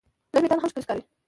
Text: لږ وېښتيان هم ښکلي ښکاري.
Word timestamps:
لږ 0.33 0.41
وېښتيان 0.41 0.59
هم 0.61 0.69
ښکلي 0.69 0.83
ښکاري. 0.85 1.03